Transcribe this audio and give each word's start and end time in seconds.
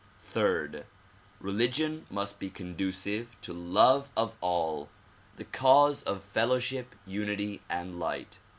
Third; 0.23 0.87
religion 1.39 2.07
must 2.09 2.39
be 2.39 2.49
conducive 2.49 3.39
to 3.41 3.53
love 3.53 4.09
of 4.17 4.35
all, 4.41 4.89
the 5.35 5.45
cause 5.45 6.01
of 6.01 6.23
fellowship, 6.23 6.95
unity 7.05 7.61
and 7.69 7.99
light. 7.99 8.39